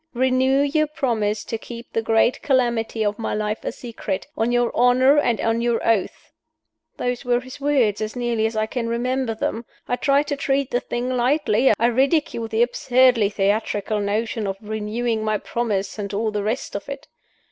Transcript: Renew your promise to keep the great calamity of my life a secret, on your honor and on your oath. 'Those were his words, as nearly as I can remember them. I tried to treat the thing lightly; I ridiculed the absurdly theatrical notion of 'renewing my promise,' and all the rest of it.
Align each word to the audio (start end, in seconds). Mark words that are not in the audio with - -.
Renew 0.15 0.61
your 0.61 0.87
promise 0.87 1.43
to 1.43 1.59
keep 1.59 1.93
the 1.93 2.01
great 2.01 2.41
calamity 2.41 3.05
of 3.05 3.19
my 3.19 3.35
life 3.35 3.63
a 3.63 3.71
secret, 3.71 4.25
on 4.35 4.51
your 4.51 4.71
honor 4.75 5.19
and 5.19 5.39
on 5.39 5.61
your 5.61 5.79
oath. 5.87 6.31
'Those 6.97 7.23
were 7.23 7.39
his 7.39 7.61
words, 7.61 8.01
as 8.01 8.15
nearly 8.15 8.47
as 8.47 8.55
I 8.55 8.65
can 8.65 8.89
remember 8.89 9.35
them. 9.35 9.63
I 9.87 9.97
tried 9.97 10.25
to 10.29 10.35
treat 10.35 10.71
the 10.71 10.79
thing 10.79 11.07
lightly; 11.09 11.71
I 11.77 11.85
ridiculed 11.85 12.49
the 12.49 12.63
absurdly 12.63 13.29
theatrical 13.29 13.99
notion 13.99 14.47
of 14.47 14.57
'renewing 14.59 15.23
my 15.23 15.37
promise,' 15.37 15.99
and 15.99 16.11
all 16.15 16.31
the 16.31 16.41
rest 16.41 16.73
of 16.75 16.89
it. 16.89 17.07